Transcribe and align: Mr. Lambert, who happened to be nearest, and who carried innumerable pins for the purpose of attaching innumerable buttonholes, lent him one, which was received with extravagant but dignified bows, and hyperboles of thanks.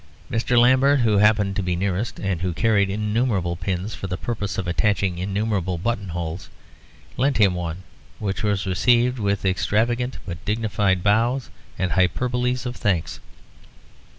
Mr. 0.31 0.57
Lambert, 0.59 1.01
who 1.01 1.19
happened 1.19 1.55
to 1.55 1.61
be 1.61 1.75
nearest, 1.75 2.17
and 2.19 2.41
who 2.41 2.53
carried 2.53 2.89
innumerable 2.89 3.55
pins 3.55 3.93
for 3.93 4.07
the 4.07 4.17
purpose 4.17 4.57
of 4.57 4.67
attaching 4.67 5.19
innumerable 5.19 5.77
buttonholes, 5.77 6.49
lent 7.17 7.37
him 7.37 7.53
one, 7.53 7.83
which 8.17 8.41
was 8.41 8.65
received 8.65 9.19
with 9.19 9.45
extravagant 9.45 10.17
but 10.25 10.43
dignified 10.43 11.03
bows, 11.03 11.51
and 11.77 11.91
hyperboles 11.91 12.65
of 12.65 12.75
thanks. 12.77 13.19